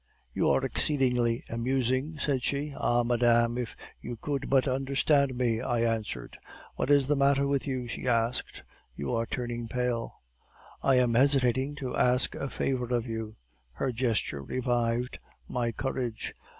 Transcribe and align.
"'You 0.33 0.49
are 0.49 0.65
exceedingly 0.65 1.43
amusing,' 1.47 2.17
said 2.17 2.41
she. 2.41 2.73
"'Ah, 2.75 3.03
madame, 3.03 3.55
if 3.55 3.75
you 4.01 4.17
could 4.17 4.49
but 4.49 4.67
understand 4.67 5.37
me!' 5.37 5.61
I 5.61 5.81
answered. 5.81 6.39
"'What 6.75 6.89
is 6.89 7.07
the 7.07 7.15
matter 7.15 7.45
with 7.45 7.67
you?' 7.67 7.87
she 7.87 8.07
asked. 8.07 8.63
'You 8.95 9.13
are 9.13 9.27
turning 9.27 9.67
pale.' 9.67 10.15
"'I 10.81 10.95
am 10.95 11.13
hesitating 11.13 11.75
to 11.75 11.95
ask 11.95 12.33
a 12.33 12.49
favor 12.49 12.95
of 12.95 13.05
you.' 13.05 13.35
"Her 13.73 13.91
gesture 13.91 14.41
revived 14.41 15.19
my 15.47 15.71
courage. 15.71 16.33